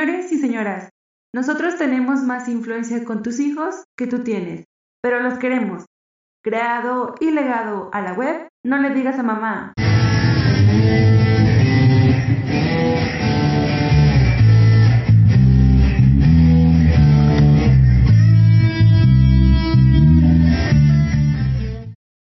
[0.00, 0.88] Señores y señoras,
[1.34, 4.64] nosotros tenemos más influencia con tus hijos que tú tienes,
[5.02, 5.84] pero los queremos.
[6.42, 9.74] Creado y legado a la web, no le digas a mamá.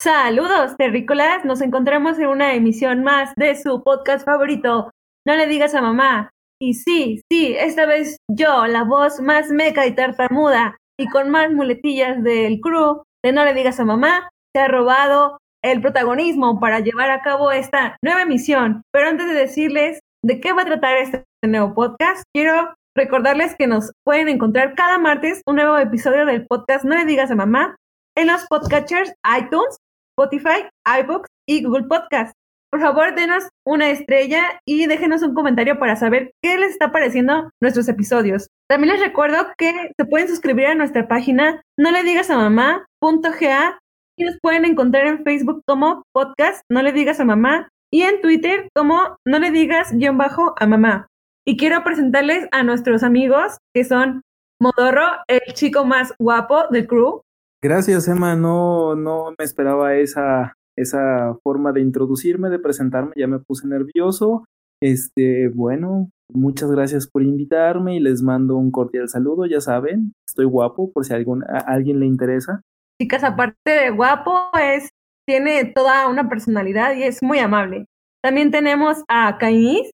[0.01, 1.45] Saludos, terrícolas.
[1.45, 4.91] Nos encontramos en una emisión más de su podcast favorito.
[5.25, 6.33] No le digas a mamá.
[6.63, 11.51] Y sí, sí, esta vez yo, la voz más meca y tartamuda y con más
[11.51, 16.81] muletillas del crew de No le digas a mamá, se ha robado el protagonismo para
[16.81, 18.83] llevar a cabo esta nueva emisión.
[18.93, 23.67] Pero antes de decirles de qué va a tratar este nuevo podcast, quiero recordarles que
[23.67, 27.77] nos pueden encontrar cada martes un nuevo episodio del podcast No le digas a mamá
[28.17, 29.79] en los podcatchers iTunes,
[30.19, 32.35] Spotify, iBooks y Google Podcast.
[32.71, 37.51] Por favor, denos una estrella y déjenos un comentario para saber qué les está pareciendo
[37.61, 38.49] nuestros episodios.
[38.69, 43.79] También les recuerdo que se pueden suscribir a nuestra página no le digas a mamá.ga
[44.17, 48.21] y nos pueden encontrar en Facebook como podcast no le digas a mamá y en
[48.21, 51.09] Twitter como no le digas guion bajo a mamá.
[51.45, 54.23] Y quiero presentarles a nuestros amigos que son
[54.61, 57.23] Modorro, el chico más guapo del crew,
[57.63, 58.37] Gracias, Emma.
[58.37, 63.13] No, no me esperaba esa, esa forma de introducirme, de presentarme.
[63.17, 64.45] Ya me puse nervioso.
[64.83, 69.47] Este, bueno, muchas gracias por invitarme y les mando un cordial saludo.
[69.47, 72.63] Ya saben, estoy guapo por si a, algún, a alguien le interesa.
[73.01, 74.89] Chicas, aparte de guapo, es,
[75.27, 77.87] tiene toda una personalidad y es muy amable.
[78.23, 79.91] También tenemos a Cainis.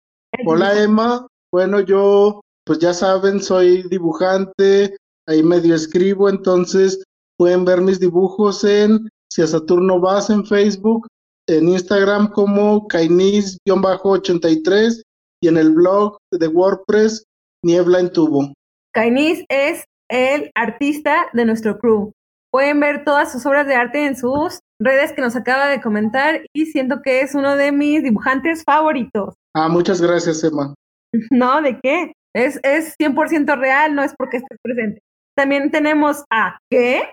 [0.47, 1.27] Hola, Emma.
[1.53, 7.05] Bueno, yo, pues ya saben, soy dibujante, ahí medio escribo, entonces
[7.43, 11.09] Pueden ver mis dibujos en Si a Saturno vas en Facebook,
[11.49, 15.03] en Instagram como Kainis-83
[15.41, 17.25] y en el blog de WordPress
[17.65, 18.53] Niebla en Tubo.
[18.93, 22.13] Kainis es el artista de nuestro crew.
[22.51, 26.43] Pueden ver todas sus obras de arte en sus redes que nos acaba de comentar
[26.53, 29.35] y siento que es uno de mis dibujantes favoritos.
[29.55, 30.75] Ah, muchas gracias, Emma.
[31.31, 32.13] No, ¿de qué?
[32.35, 35.01] Es, es 100% real, no es porque estés presente.
[35.35, 37.05] También tenemos a ¿qué?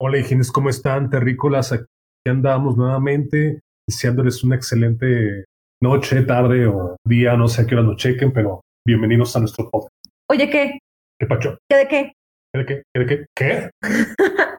[0.00, 1.10] Hola, higienes, ¿cómo están?
[1.10, 1.84] Terrícolas, aquí
[2.24, 5.44] andamos nuevamente, deseándoles una excelente
[5.82, 9.68] noche, tarde o día, no sé a qué hora nos chequen, pero bienvenidos a nuestro
[9.68, 9.92] podcast.
[10.30, 10.78] Oye, ¿qué?
[11.18, 11.58] ¿Qué pacho?
[11.68, 12.12] ¿Qué de qué?
[12.52, 12.82] ¿Qué de qué?
[12.94, 13.26] ¿Qué de qué?
[13.34, 13.70] ¿Qué?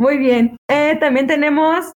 [0.00, 0.56] Muy bien.
[0.68, 1.92] Eh, también tenemos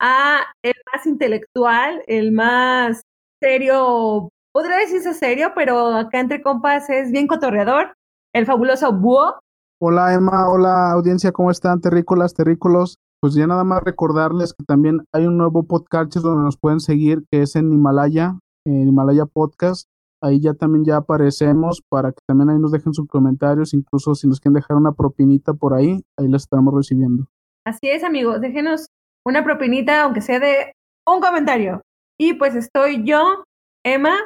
[0.00, 3.02] a el más intelectual, el más
[3.38, 7.92] serio, podría decirse serio, pero acá entre compas es bien cotorreador,
[8.34, 9.38] el fabuloso Búho.
[9.80, 11.80] Hola Emma, hola audiencia, ¿cómo están?
[11.80, 12.98] Terrícolas, terrícolos.
[13.20, 17.22] Pues ya nada más recordarles que también hay un nuevo podcast donde nos pueden seguir,
[17.30, 19.88] que es en Himalaya, en Himalaya Podcast.
[20.20, 24.26] Ahí ya también ya aparecemos para que también ahí nos dejen sus comentarios, incluso si
[24.26, 27.26] nos quieren dejar una propinita por ahí, ahí la estamos recibiendo.
[27.64, 28.88] Así es, amigos, déjenos
[29.24, 30.72] una propinita, aunque sea de
[31.06, 31.82] un comentario.
[32.18, 33.44] Y pues estoy yo,
[33.84, 34.16] Emma,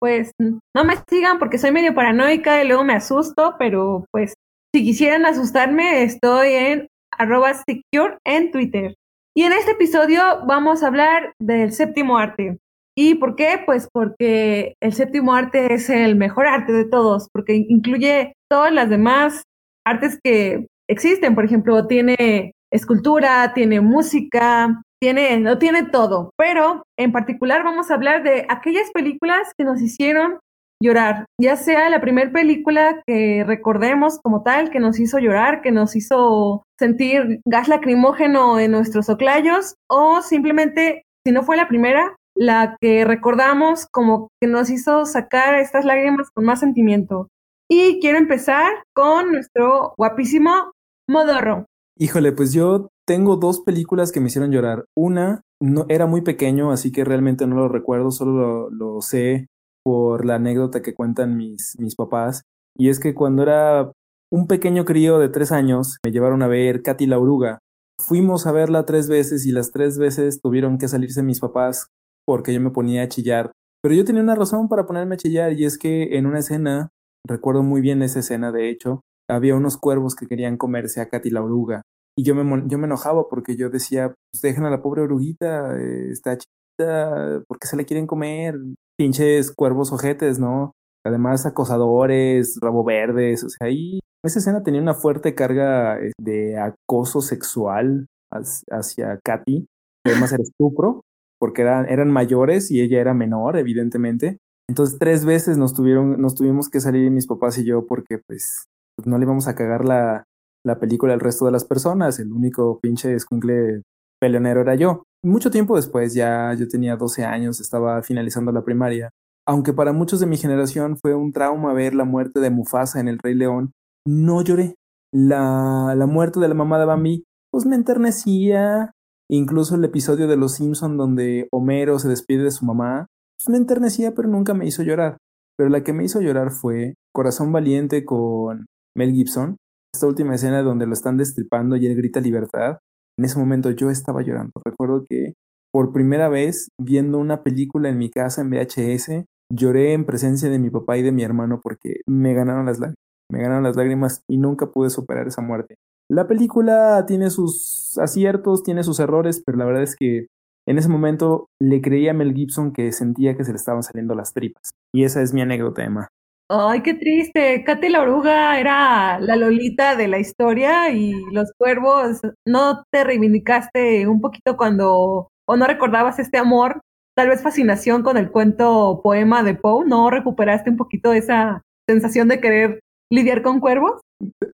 [0.00, 4.34] pues no me sigan porque soy medio paranoica y luego me asusto, pero pues
[4.74, 8.94] si quisieran asustarme, estoy en arroba secure en Twitter.
[9.34, 12.58] Y en este episodio vamos a hablar del séptimo arte.
[12.96, 13.62] ¿Y por qué?
[13.64, 18.90] Pues porque el séptimo arte es el mejor arte de todos, porque incluye todas las
[18.90, 19.44] demás
[19.86, 21.34] artes que existen.
[21.34, 26.32] Por ejemplo, tiene escultura, tiene música, tiene, no tiene todo.
[26.36, 30.40] Pero en particular vamos a hablar de aquellas películas que nos hicieron
[30.82, 35.72] llorar, ya sea la primera película que recordemos como tal, que nos hizo llorar, que
[35.72, 42.16] nos hizo sentir gas lacrimógeno en nuestros oclayos, o simplemente, si no fue la primera,
[42.36, 47.28] la que recordamos como que nos hizo sacar estas lágrimas con más sentimiento.
[47.68, 50.72] Y quiero empezar con nuestro guapísimo
[51.08, 51.66] Modorro.
[51.98, 54.84] Híjole, pues yo tengo dos películas que me hicieron llorar.
[54.96, 59.48] Una no era muy pequeño, así que realmente no lo recuerdo, solo lo, lo sé
[59.88, 62.42] por la anécdota que cuentan mis, mis papás.
[62.76, 63.90] Y es que cuando era
[64.30, 67.60] un pequeño crío de tres años, me llevaron a ver Katy la oruga.
[67.98, 71.86] Fuimos a verla tres veces y las tres veces tuvieron que salirse mis papás
[72.26, 73.50] porque yo me ponía a chillar.
[73.82, 76.90] Pero yo tenía una razón para ponerme a chillar y es que en una escena,
[77.26, 81.30] recuerdo muy bien esa escena de hecho, había unos cuervos que querían comerse a Katy
[81.30, 81.80] la oruga.
[82.14, 85.78] Y yo me, yo me enojaba porque yo decía, pues dejen a la pobre oruguita,
[85.78, 88.54] eh, está chiquita, ¿por qué se la quieren comer?
[88.98, 90.72] Pinches cuervos ojetes, ¿no?
[91.06, 96.58] Además, acosadores, rabo verdes, o sea, ahí esa escena tenía una fuerte carga eh, de
[96.58, 99.66] acoso sexual hacia Katy,
[100.04, 101.02] además era estupro,
[101.38, 104.38] porque eran, eran mayores y ella era menor, evidentemente.
[104.68, 108.66] Entonces tres veces nos, tuvieron, nos tuvimos que salir mis papás y yo porque pues
[109.06, 110.24] no le íbamos a cagar la,
[110.66, 112.18] la película al resto de las personas.
[112.18, 113.82] El único pinche escuincle
[114.20, 115.04] peleonero era yo.
[115.22, 119.10] Mucho tiempo después, ya yo tenía 12 años, estaba finalizando la primaria.
[119.46, 123.08] Aunque para muchos de mi generación fue un trauma ver la muerte de Mufasa en
[123.08, 123.72] El Rey León,
[124.06, 124.74] no lloré.
[125.12, 128.92] La, la muerte de la mamá de Bambi, pues me enternecía.
[129.30, 133.06] Incluso el episodio de Los Simpson donde Homero se despide de su mamá,
[133.38, 135.18] pues me enternecía, pero nunca me hizo llorar.
[135.56, 138.66] Pero la que me hizo llorar fue Corazón Valiente con
[138.96, 139.56] Mel Gibson,
[139.94, 142.78] esta última escena donde lo están destripando y él grita libertad,
[143.18, 144.52] en ese momento yo estaba llorando.
[144.64, 145.34] Recuerdo que
[145.72, 150.58] por primera vez viendo una película en mi casa en VHS, lloré en presencia de
[150.58, 152.96] mi papá y de mi hermano porque me ganaron las lágrimas.
[153.30, 155.74] Me ganaron las lágrimas y nunca pude superar esa muerte.
[156.10, 160.28] La película tiene sus aciertos, tiene sus errores, pero la verdad es que
[160.66, 164.14] en ese momento le creía a Mel Gibson que sentía que se le estaban saliendo
[164.14, 164.70] las tripas.
[164.94, 166.08] Y esa es mi anécdota, Emma.
[166.50, 167.62] Ay, qué triste.
[167.62, 174.06] Katy la oruga era la Lolita de la historia y los cuervos, ¿no te reivindicaste
[174.08, 176.80] un poquito cuando, o no recordabas este amor,
[177.14, 179.84] tal vez fascinación con el cuento poema de Poe?
[179.86, 182.80] ¿No recuperaste un poquito esa sensación de querer
[183.12, 184.00] lidiar con cuervos?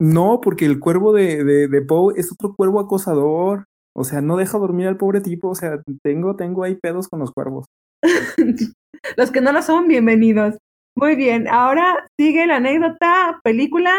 [0.00, 3.66] No, porque el cuervo de, de, de Poe es otro cuervo acosador.
[3.96, 5.50] O sea, no deja dormir al pobre tipo.
[5.50, 7.66] O sea, tengo, tengo ahí pedos con los cuervos.
[9.16, 10.56] los que no lo son, bienvenidos.
[10.96, 13.92] Muy bien, ahora sigue la anécdota, película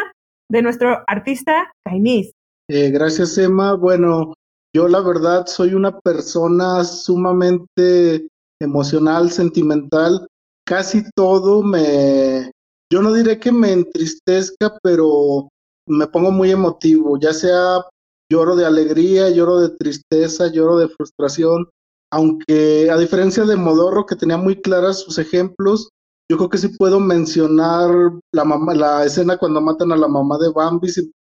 [0.50, 2.32] de nuestro artista Kainis.
[2.70, 3.74] Eh, gracias, Emma.
[3.74, 4.34] Bueno,
[4.74, 8.28] yo la verdad soy una persona sumamente
[8.62, 10.28] emocional, sentimental.
[10.66, 12.52] Casi todo me,
[12.92, 15.50] yo no diré que me entristezca, pero
[15.88, 17.86] me pongo muy emotivo, ya sea
[18.32, 21.70] lloro de alegría, lloro de tristeza, lloro de frustración,
[22.12, 25.90] aunque a diferencia de Modorro, que tenía muy claras sus ejemplos,
[26.30, 27.92] yo creo que sí puedo mencionar
[28.32, 30.90] la, la escena cuando matan a la mamá de Bambi,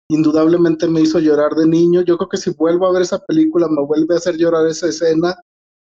[0.10, 2.02] indudablemente me hizo llorar de niño.
[2.02, 4.88] Yo creo que si vuelvo a ver esa película me vuelve a hacer llorar esa
[4.88, 5.36] escena.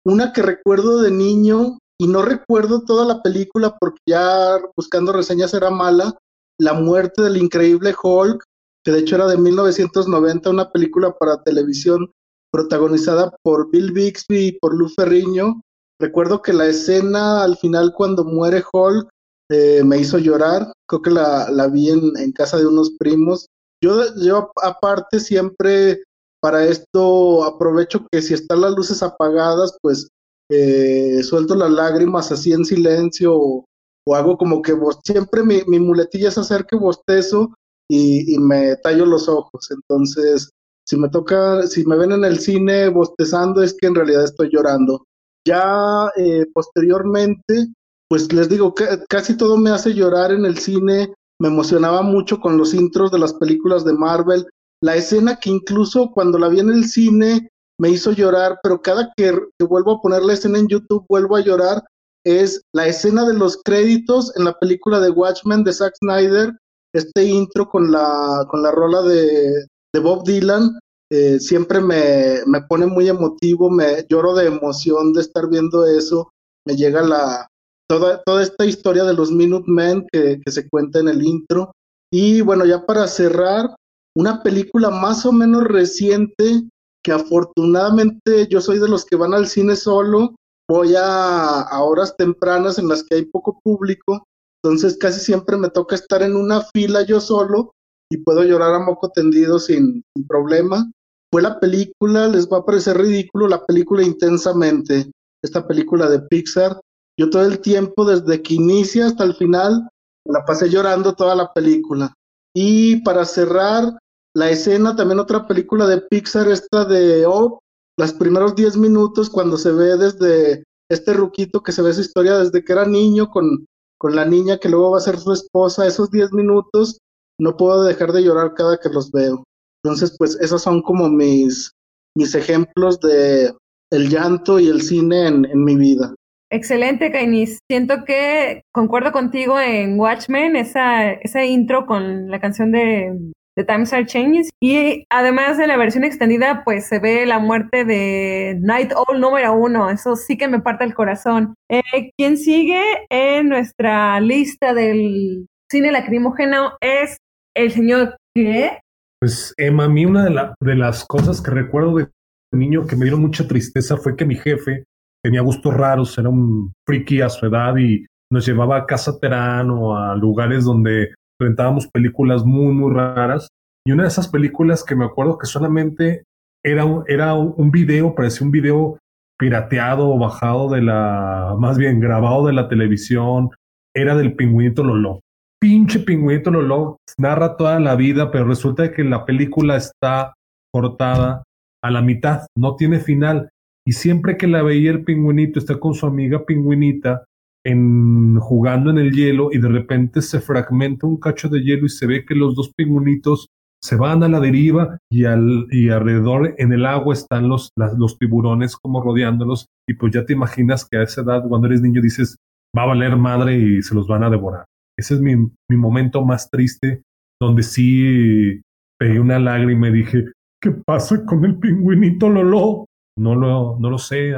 [0.06, 5.54] Una que recuerdo de niño y no recuerdo toda la película porque ya buscando reseñas
[5.54, 6.18] era mala,
[6.60, 8.44] La muerte del increíble Hulk,
[8.86, 12.12] que de hecho era de 1990, una película para televisión
[12.52, 15.62] protagonizada por Bill Bixby y por Lou Ferriño,
[16.04, 19.08] Recuerdo que la escena al final cuando muere Hulk
[19.50, 20.74] eh, me hizo llorar.
[20.86, 23.48] Creo que la, la vi en, en, casa de unos primos.
[23.82, 26.04] Yo, yo aparte siempre
[26.42, 30.10] para esto aprovecho que si están las luces apagadas, pues
[30.52, 33.66] eh, suelto las lágrimas así en silencio o,
[34.14, 37.54] hago como que siempre mi, mi, muletilla es hacer bostezo
[37.90, 39.72] y, y, me tallo los ojos.
[39.72, 40.50] Entonces,
[40.86, 44.50] si me toca, si me ven en el cine bostezando, es que en realidad estoy
[44.52, 45.06] llorando.
[45.46, 47.68] Ya eh, posteriormente,
[48.10, 48.74] pues les digo,
[49.10, 53.20] casi todo me hace llorar en el cine, me emocionaba mucho con los intros de
[53.20, 54.46] las películas de Marvel,
[54.82, 57.50] la escena que incluso cuando la vi en el cine
[57.80, 61.36] me hizo llorar, pero cada que, que vuelvo a poner la escena en YouTube vuelvo
[61.36, 61.84] a llorar,
[62.26, 66.54] es la escena de los créditos en la película de Watchmen de Zack Snyder,
[66.94, 70.80] este intro con la, con la rola de, de Bob Dylan,
[71.16, 76.32] eh, siempre me, me, pone muy emotivo, me lloro de emoción de estar viendo eso,
[76.66, 77.48] me llega la
[77.88, 81.72] toda, toda esta historia de los Minutemen que, que se cuenta en el intro.
[82.12, 83.76] Y bueno, ya para cerrar,
[84.18, 86.64] una película más o menos reciente
[87.04, 90.34] que afortunadamente yo soy de los que van al cine solo,
[90.68, 94.26] voy a, horas tempranas en las que hay poco público,
[94.64, 97.72] entonces casi siempre me toca estar en una fila yo solo
[98.10, 100.90] y puedo llorar a moco tendido sin problema
[101.34, 105.10] fue la película, les va a parecer ridículo, la película intensamente,
[105.42, 106.80] esta película de Pixar.
[107.20, 109.90] Yo todo el tiempo, desde que inicia hasta el final,
[110.26, 112.14] la pasé llorando toda la película.
[112.56, 113.98] Y para cerrar
[114.36, 117.62] la escena, también otra película de Pixar, esta de Oh,
[117.98, 122.38] los primeros 10 minutos, cuando se ve desde este ruquito que se ve su historia
[122.38, 123.66] desde que era niño con,
[123.98, 127.00] con la niña que luego va a ser su esposa, esos 10 minutos,
[127.40, 129.44] no puedo dejar de llorar cada que los veo.
[129.84, 131.72] Entonces, pues esos son como mis,
[132.16, 133.52] mis ejemplos de
[133.92, 136.16] el llanto y el cine en, mi vida.
[136.50, 137.60] Excelente, Kainis.
[137.70, 143.12] Siento que concuerdo contigo en Watchmen, esa, esa intro con la canción de,
[143.56, 144.50] de Times Are Changing.
[144.62, 149.54] Y además de la versión extendida, pues se ve la muerte de Night Owl número
[149.54, 149.90] uno.
[149.90, 151.56] Eso sí que me parte el corazón.
[151.70, 157.18] Eh, quien sigue en nuestra lista del cine lacrimógeno es
[157.56, 158.80] el señor ¿qué?
[159.24, 162.10] Pues Emma, a mí una de, de, las cosas que recuerdo de
[162.52, 164.84] niño que me dieron mucha tristeza fue que mi jefe
[165.24, 169.70] tenía gustos raros, era un friki a su edad y nos llevaba a Casa Terán
[169.70, 173.48] o a lugares donde rentábamos películas muy, muy raras.
[173.88, 176.24] Y una de esas películas que me acuerdo que solamente
[176.62, 179.00] era un, era un video, parecía un video
[179.40, 183.52] pirateado o bajado de la, más bien grabado de la televisión,
[183.96, 185.22] era del pingüinito Lolo.
[185.64, 190.34] Pinche pingüinito Lolo narra toda la vida, pero resulta que la película está
[190.74, 191.44] cortada
[191.82, 193.48] a la mitad, no tiene final.
[193.88, 197.24] Y siempre que la veía el pingüinito está con su amiga pingüinita
[197.66, 201.90] en, jugando en el hielo y de repente se fragmenta un cacho de hielo y
[201.90, 203.48] se ve que los dos pingüinitos
[203.82, 208.18] se van a la deriva y, al, y alrededor en el agua están los, los
[208.18, 212.02] tiburones como rodeándolos y pues ya te imaginas que a esa edad cuando eres niño
[212.02, 212.36] dices
[212.78, 214.66] va a valer madre y se los van a devorar.
[214.98, 217.04] Ese es mi, mi momento más triste
[217.42, 218.62] donde sí
[219.00, 220.26] pegué una lágrima y dije,
[220.62, 222.86] ¿qué pasa con el pingüinito Lolo?
[223.18, 224.34] No lo, no lo sé,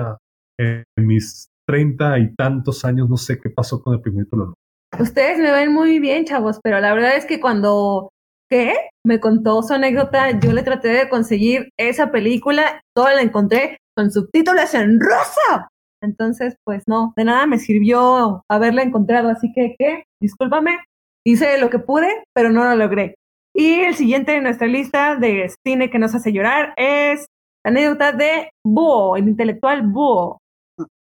[0.58, 4.54] en mis treinta y tantos años no sé qué pasó con el pingüinito Lolo.
[5.00, 8.10] Ustedes me ven muy bien, chavos, pero la verdad es que cuando
[8.50, 8.74] ¿qué?
[9.06, 14.12] me contó su anécdota, yo le traté de conseguir esa película, toda la encontré con
[14.12, 15.70] subtítulos en rosa.
[16.02, 20.04] Entonces, pues no, de nada me sirvió haberla encontrado, así que, ¿qué?
[20.22, 20.78] Discúlpame,
[21.26, 23.16] hice lo que pude, pero no lo logré.
[23.54, 27.28] Y el siguiente de nuestra lista de cine que nos hace llorar es
[27.64, 30.40] la anécdota de Búho, el intelectual Búho.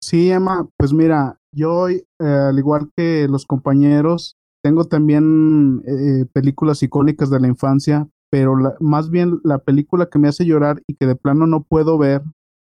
[0.02, 6.82] Sí, Emma, pues mira, yo, eh, al igual que los compañeros, tengo también eh, películas
[6.82, 11.08] icónicas de la infancia, pero más bien la película que me hace llorar y que
[11.08, 12.22] de plano no puedo ver,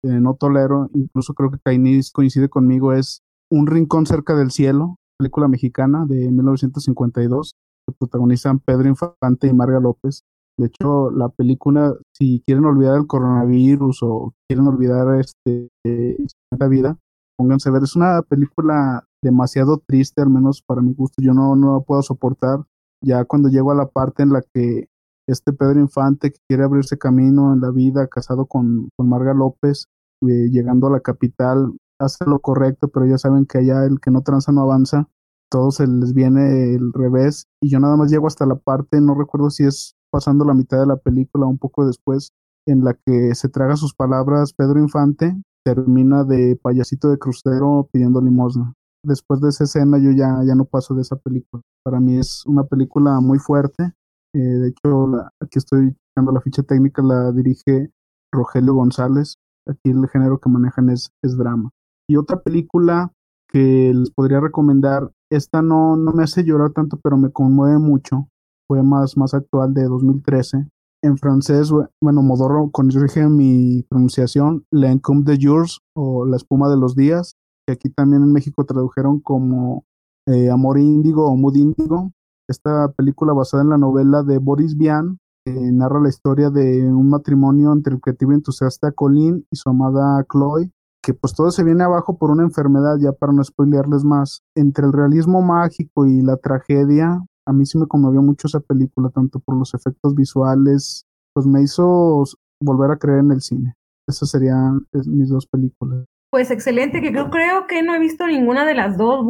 [0.08, 5.48] no tolero, incluso creo que Kainis coincide conmigo, es Un Rincón cerca del cielo, película
[5.48, 7.54] mexicana de 1952,
[7.86, 10.22] que protagonizan Pedro Infante y Marga López.
[10.58, 16.98] De hecho, la película, si quieren olvidar el coronavirus o quieren olvidar este, esta vida,
[17.36, 17.82] pónganse a ver.
[17.82, 21.22] Es una película demasiado triste, al menos para mi gusto.
[21.22, 22.60] Yo no, no puedo soportar.
[23.04, 24.88] Ya cuando llego a la parte en la que
[25.28, 29.86] este Pedro Infante que quiere abrirse camino en la vida, casado con, con Marga López,
[30.22, 34.10] eh, llegando a la capital, hace lo correcto, pero ya saben que allá el que
[34.10, 35.08] no tranza no avanza.
[35.50, 37.46] Todo se les viene el revés.
[37.60, 40.80] Y yo nada más llego hasta la parte, no recuerdo si es pasando la mitad
[40.80, 42.30] de la película, un poco después,
[42.66, 48.20] en la que se traga sus palabras Pedro Infante, termina de payasito de crucero pidiendo
[48.20, 48.74] limosna
[49.06, 51.62] después de esa escena yo ya, ya no paso de esa película.
[51.82, 53.92] Para mí es una película muy fuerte.
[54.34, 55.08] Eh, de hecho,
[55.40, 57.90] aquí estoy dando la ficha técnica, la dirige
[58.32, 59.36] Rogelio González.
[59.66, 61.70] Aquí el género que manejan es, drama.
[62.08, 63.12] Y otra película
[63.48, 68.28] que les podría recomendar, esta no, no me hace llorar tanto, pero me conmueve mucho.
[68.68, 70.68] Fue más, más actual de 2013.
[71.02, 71.70] En francés,
[72.00, 77.72] bueno, Modorro corrige mi pronunciación, L'Encombe de Jours o La espuma de los días que
[77.72, 79.84] aquí también en México tradujeron como
[80.26, 82.12] eh, Amor Índigo o Mood Índigo.
[82.48, 85.18] Esta película basada en la novela de Boris Vian,
[85.50, 90.70] narra la historia de un matrimonio entre el creativo entusiasta Colin y su amada Chloe,
[91.02, 94.42] que pues todo se viene abajo por una enfermedad, ya para no spoilearles más.
[94.54, 99.10] Entre el realismo mágico y la tragedia, a mí sí me conmovió mucho esa película,
[99.10, 102.24] tanto por los efectos visuales, pues me hizo
[102.60, 103.74] volver a creer en el cine.
[104.08, 106.04] Esas serían mis dos películas.
[106.30, 109.24] Pues excelente, que yo creo que no he visto ninguna de las dos.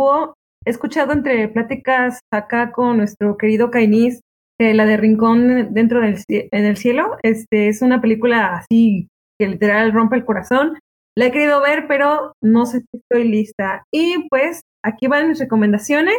[0.64, 4.20] He escuchado entre pláticas acá con nuestro querido Kainis
[4.58, 9.08] que la de Rincón dentro del en el cielo este, es una película así
[9.38, 10.78] que literal rompe el corazón.
[11.14, 13.84] La he querido ver, pero no sé si estoy lista.
[13.90, 16.16] Y pues aquí van mis recomendaciones.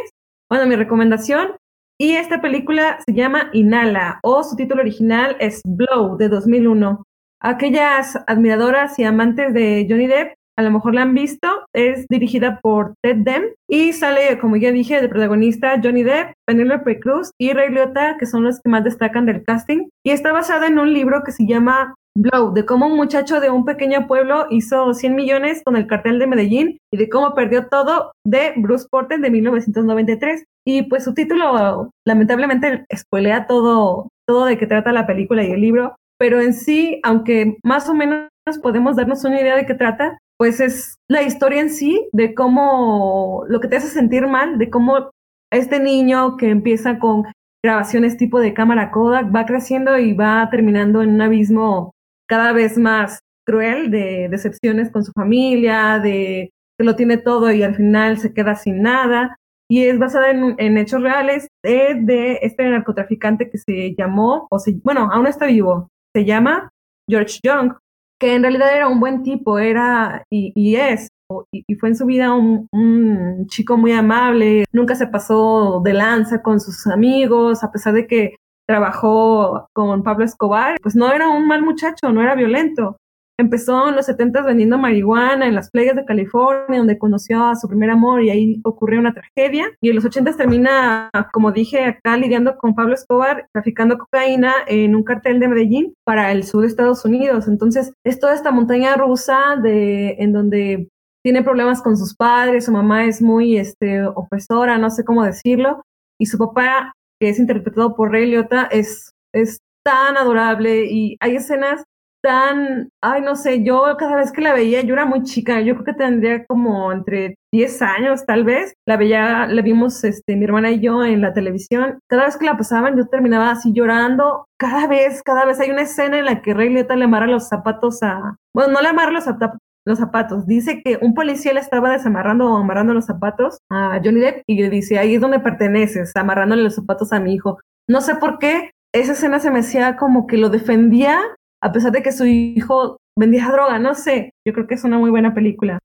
[0.48, 1.56] Bueno, mi recomendación.
[2.00, 7.02] Y esta película se llama Inhala o su título original es Blow de 2001.
[7.40, 12.58] Aquellas admiradoras y amantes de Johnny Depp a lo mejor la han visto, es dirigida
[12.60, 17.52] por Ted Dem y sale, como ya dije, de protagonista Johnny Depp, Penelope Cruz y
[17.52, 19.86] Ray Liotta, que son los que más destacan del casting.
[20.04, 23.50] Y está basada en un libro que se llama Blow, de cómo un muchacho de
[23.50, 27.68] un pequeño pueblo hizo 100 millones con el cartel de Medellín y de cómo perdió
[27.68, 30.42] todo de Bruce Porter de 1993.
[30.66, 35.60] Y pues su título lamentablemente spoilea todo, todo de qué trata la película y el
[35.60, 38.28] libro, pero en sí, aunque más o menos
[38.60, 43.44] podemos darnos una idea de qué trata, pues es la historia en sí de cómo
[43.48, 45.10] lo que te hace sentir mal, de cómo
[45.50, 47.24] este niño que empieza con
[47.62, 51.92] grabaciones tipo de cámara Kodak va creciendo y va terminando en un abismo
[52.28, 57.62] cada vez más cruel de decepciones con su familia, de que lo tiene todo y
[57.62, 59.36] al final se queda sin nada.
[59.70, 64.72] Y es basada en, hechos reales de, de, este narcotraficante que se llamó, o se,
[64.82, 66.70] bueno, aún está vivo, se llama
[67.08, 67.74] George Young,
[68.18, 71.08] que en realidad era un buen tipo, era y, es
[71.52, 75.92] y, y fue en su vida un, un, chico muy amable, nunca se pasó de
[75.92, 81.28] lanza con sus amigos, a pesar de que trabajó con Pablo Escobar, pues no era
[81.28, 82.96] un mal muchacho, no era violento.
[83.40, 87.68] Empezó en los 70 vendiendo marihuana en las playas de California, donde conoció a su
[87.68, 89.70] primer amor y ahí ocurrió una tragedia.
[89.80, 94.96] Y en los 80 termina, como dije, acá lidiando con Pablo Escobar, traficando cocaína en
[94.96, 97.46] un cartel de Medellín para el sur de Estados Unidos.
[97.46, 100.88] Entonces, es toda esta montaña rusa de, en donde
[101.22, 105.82] tiene problemas con sus padres, su mamá es muy este, opresora, no sé cómo decirlo,
[106.18, 111.36] y su papá, que es interpretado por Ray Liotta, es, es tan adorable y hay
[111.36, 111.84] escenas
[112.28, 115.72] tan, ay, no sé, yo cada vez que la veía, yo era muy chica, yo
[115.72, 120.44] creo que tendría como entre 10 años tal vez, la veía, la vimos este, mi
[120.44, 124.46] hermana y yo en la televisión, cada vez que la pasaban yo terminaba así llorando,
[124.58, 127.48] cada vez, cada vez hay una escena en la que Rey Liotta le amarra los
[127.48, 130.46] zapatos a, bueno, no le amarra los zapatos, los zapatos.
[130.46, 134.60] Dice que un policía le estaba desamarrando o amarrando los zapatos a Johnny Depp y
[134.60, 137.58] le dice, ahí es donde perteneces, amarrándole los zapatos a mi hijo.
[137.88, 141.22] No sé por qué, esa escena se me hacía como que lo defendía
[141.62, 144.98] a pesar de que su hijo vendía droga, no sé, yo creo que es una
[144.98, 145.78] muy buena película.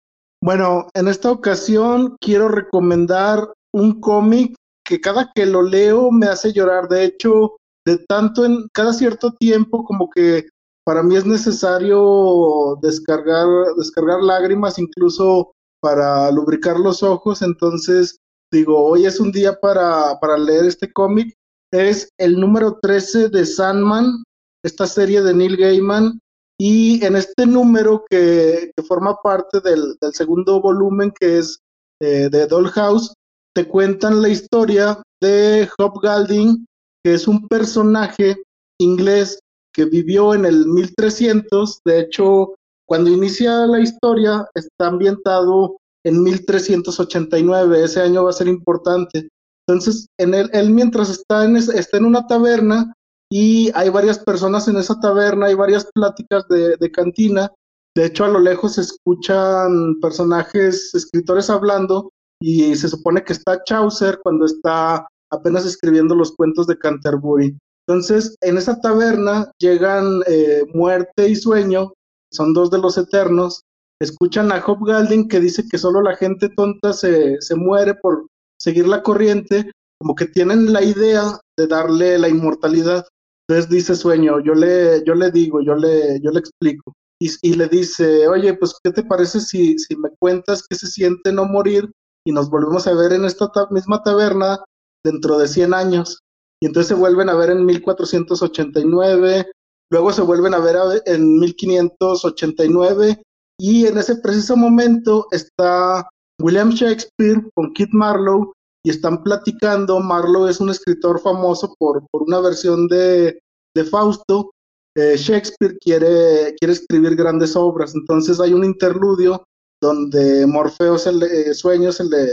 [0.44, 6.52] Bueno, en esta ocasión quiero recomendar un cómic que cada que lo leo me hace
[6.52, 6.90] llorar.
[6.90, 10.46] De hecho, de tanto en cada cierto tiempo como que
[10.86, 17.42] para mí es necesario descargar, descargar lágrimas incluso para lubricar los ojos.
[17.42, 18.18] Entonces
[18.52, 21.34] digo, hoy es un día para, para leer este cómic.
[21.72, 24.24] Es el número 13 de Sandman
[24.64, 26.20] esta serie de Neil Gaiman.
[26.60, 31.60] Y en este número que, forma parte del, segundo volumen, que es
[32.00, 33.14] eh, de Dollhouse,
[33.56, 36.66] te cuentan la historia de Hop Galding,
[37.04, 38.44] que es un personaje
[38.80, 39.40] inglés
[39.74, 41.82] que vivió en el 1300.
[41.86, 42.56] De hecho,
[42.88, 47.84] cuando inicia la historia, está ambientado en 1389.
[47.84, 49.30] Ese año va a ser importante.
[49.68, 52.94] Entonces, en él, él mientras está en, está en una taberna,
[53.36, 57.52] y hay varias personas en esa taberna, hay varias pláticas de, cantina.
[57.96, 63.64] De hecho, a lo lejos se escuchan personajes, escritores hablando y se supone que está
[63.64, 67.58] Chaucer cuando está apenas escribiendo los cuentos de Canterbury.
[67.88, 71.92] Entonces, en esa taberna llegan eh, Muerte y Sueño,
[72.32, 73.64] son dos de los eternos,
[74.00, 78.28] escuchan a Hop Galding que dice que solo la gente tonta se, se muere por
[78.60, 83.08] seguir la corriente, como que tienen la idea de darle la inmortalidad.
[83.48, 86.94] Entonces dice Sueño, yo le, yo le digo, yo le, yo le explico.
[87.20, 91.32] Y, le dice, oye, pues, ¿qué te parece si, si me cuentas qué se siente
[91.32, 91.90] no morir
[92.26, 94.60] y nos volvemos a ver en esta misma taberna
[95.06, 96.20] dentro de 100 años?
[96.62, 99.52] Y entonces se vuelven a ver en 1489,
[99.90, 100.76] luego se vuelven a ver
[101.06, 103.22] en 1589
[103.58, 106.10] y en ese preciso momento está
[106.42, 108.52] William Shakespeare con Kit Marlowe
[108.84, 110.00] y están platicando.
[110.00, 113.40] Marlowe es un escritor famoso por, por una versión de,
[113.76, 114.52] de Fausto.
[114.96, 119.44] Eh, Shakespeare quiere, quiere escribir grandes obras, entonces hay un interludio
[119.82, 122.28] donde Morfeo se le, eh, sueño se le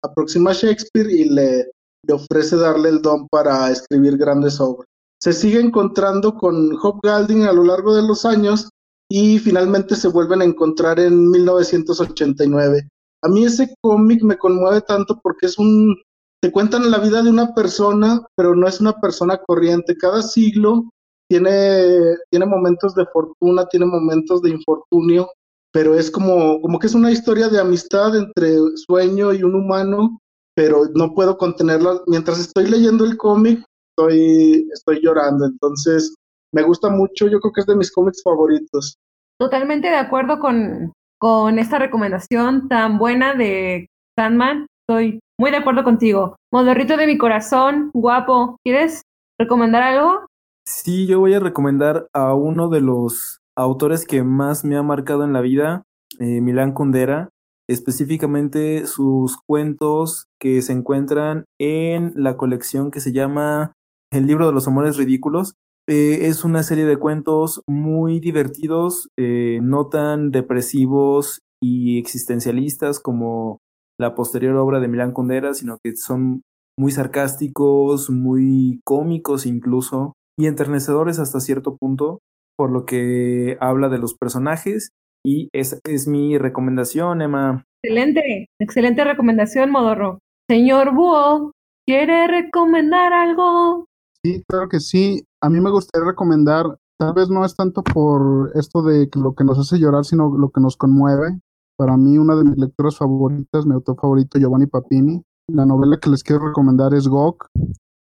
[0.00, 1.72] aproxima a Shakespeare y le,
[2.06, 4.86] le ofrece darle el don para escribir grandes obras.
[5.20, 8.68] Se sigue encontrando con Hop Galding a lo largo de los años
[9.10, 12.88] y finalmente se vuelven a encontrar en 1989
[13.24, 15.96] a mí ese cómic me conmueve tanto porque es un,
[16.42, 19.96] te cuentan la vida de una persona, pero no es una persona corriente.
[19.96, 20.90] Cada siglo
[21.28, 25.30] tiene, tiene momentos de fortuna, tiene momentos de infortunio,
[25.72, 30.20] pero es como, como que es una historia de amistad entre sueño y un humano,
[30.54, 32.02] pero no puedo contenerla.
[32.06, 33.64] Mientras estoy leyendo el cómic,
[33.96, 35.46] estoy, estoy llorando.
[35.46, 36.14] Entonces,
[36.52, 38.98] me gusta mucho, yo creo que es de mis cómics favoritos.
[39.40, 40.92] Totalmente de acuerdo con,
[41.24, 44.66] con esta recomendación tan buena de Sandman.
[44.86, 46.36] Estoy muy de acuerdo contigo.
[46.52, 49.04] Modorrito de mi corazón, guapo, ¿quieres
[49.40, 50.26] recomendar algo?
[50.68, 55.24] Sí, yo voy a recomendar a uno de los autores que más me ha marcado
[55.24, 55.84] en la vida,
[56.18, 57.30] eh, Milán Kundera,
[57.70, 63.72] específicamente sus cuentos que se encuentran en la colección que se llama
[64.12, 65.54] El libro de los amores ridículos.
[65.86, 73.58] Eh, es una serie de cuentos muy divertidos, eh, no tan depresivos y existencialistas como
[73.98, 76.42] la posterior obra de Milán Kundera, sino que son
[76.78, 82.20] muy sarcásticos, muy cómicos incluso, y enternecedores hasta cierto punto,
[82.56, 84.90] por lo que habla de los personajes.
[85.24, 87.64] Y esa es mi recomendación, Emma.
[87.82, 90.18] Excelente, excelente recomendación, Modorro.
[90.48, 91.52] Señor Búho,
[91.86, 93.86] ¿quiere recomendar algo?
[94.24, 95.24] Sí, claro que sí.
[95.44, 99.44] A mí me gustaría recomendar, tal vez no es tanto por esto de lo que
[99.44, 101.38] nos hace llorar, sino lo que nos conmueve.
[101.76, 105.22] para mí una de mis lecturas favoritas, mi autor favorito, Giovanni Papini.
[105.52, 107.48] La novela que les quiero recomendar es Gok,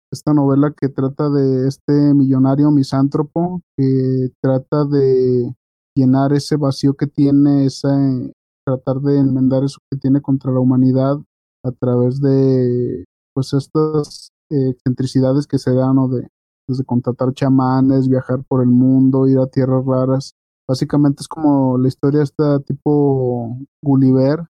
[0.10, 5.54] esta novela que trata de este millonario misántropo que trata de
[5.98, 7.90] llenar ese vacío que tiene, ese,
[8.66, 11.18] tratar de enmendar eso que tiene contra la humanidad
[11.66, 13.04] a través de
[13.34, 16.30] pues estas eh, excentricidades que se dan o de
[16.68, 20.36] desde contratar chamanes, viajar por el mundo, ir a tierras raras.
[20.68, 24.48] Básicamente es como la historia está tipo Gulliver,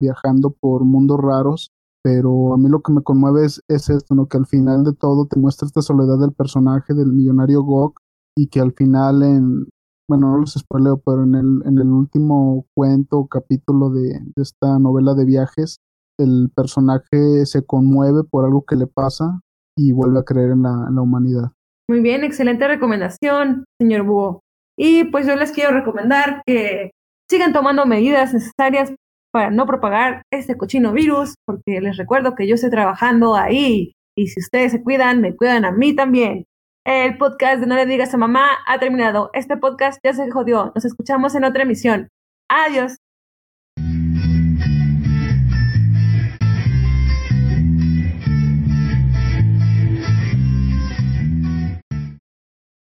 [0.00, 4.46] viajando por mundos raros, pero a mí lo que me conmueve es, esto, que al
[4.46, 8.00] final de todo te muestra esta soledad del personaje del millonario Gok
[8.36, 9.68] y que al final en,
[10.08, 14.78] bueno, no los spoileo, pero en el, en el último cuento o capítulo de, esta
[14.78, 15.80] novela de viajes,
[16.18, 19.40] el personaje se conmueve por algo que le pasa
[19.78, 21.52] y vuelve a creer en la, humanidad.
[21.88, 24.40] Muy bien, excelente recomendación, señor Búho.
[24.76, 26.90] Y pues yo les quiero recomendar que
[27.30, 28.92] sigan tomando medidas necesarias
[29.32, 34.26] para no propagar este cochino virus, porque les recuerdo que yo estoy trabajando ahí y
[34.26, 36.44] si ustedes se cuidan, me cuidan a mí también.
[36.84, 39.30] El podcast de No le digas a mamá ha terminado.
[39.32, 40.72] Este podcast ya se jodió.
[40.74, 42.08] Nos escuchamos en otra emisión.
[42.48, 42.96] Adiós.